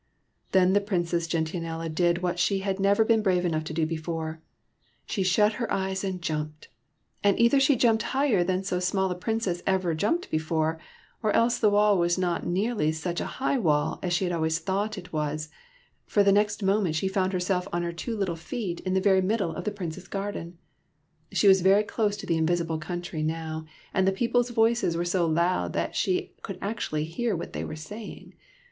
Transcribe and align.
Then 0.51 0.73
the 0.73 0.81
Princess 0.81 1.27
Gentianella 1.27 1.87
did 1.87 2.23
what 2.23 2.39
she 2.39 2.61
had 2.61 2.79
never 2.79 3.05
been 3.05 3.21
brave 3.21 3.45
enough 3.45 3.63
to 3.65 3.73
do 3.73 3.85
before,— 3.85 4.41
she 5.05 5.21
shut 5.21 5.53
her 5.61 5.71
eyes 5.71 6.03
and 6.03 6.19
jumped; 6.23 6.69
and 7.23 7.39
either 7.39 7.59
she 7.59 7.75
jumped 7.75 8.01
higher 8.17 8.43
than 8.43 8.63
so 8.63 8.79
small 8.79 9.11
a 9.11 9.15
princess 9.15 9.61
ever 9.67 9.93
jumped 9.93 10.31
before, 10.31 10.79
or 11.21 11.31
else 11.33 11.59
the 11.59 11.69
wall 11.69 11.99
was 11.99 12.17
not 12.17 12.43
nearly 12.43 12.91
such 12.91 13.21
a 13.21 13.25
high 13.37 13.59
wall 13.59 13.99
as 14.01 14.11
she 14.11 14.25
had 14.25 14.33
always 14.33 14.57
thought 14.57 14.97
it 14.97 15.13
was, 15.13 15.49
for 16.07 16.23
the 16.23 16.31
next 16.31 16.63
moment 16.63 16.95
she 16.95 17.07
found 17.07 17.31
herself 17.31 17.67
on 17.71 17.83
her 17.83 17.93
two 17.93 18.17
little 18.17 18.35
feet 18.35 18.79
in 18.79 18.95
the 18.95 18.99
very 19.01 19.21
middle 19.21 19.51
of 19.51 19.65
the 19.65 19.69
86 19.71 19.77
SOMEBODY 19.77 19.85
ELSE'S 19.85 20.07
PRINCE 20.09 20.33
Prince's 20.33 20.33
garden. 20.51 20.57
She 21.31 21.47
was 21.47 21.61
very 21.61 21.83
close 21.83 22.17
to 22.17 22.25
the 22.25 22.37
invisible 22.37 22.79
country 22.79 23.21
now, 23.21 23.65
and 23.93 24.07
the 24.07 24.11
people's 24.11 24.49
voices 24.49 24.97
were 24.97 25.05
so 25.05 25.27
loud 25.27 25.73
that 25.73 25.95
she 25.95 26.33
could 26.41 26.57
actually 26.59 27.03
hear 27.03 27.35
what 27.35 27.53
they 27.53 27.63
were 27.63 27.75
saying. 27.75 28.33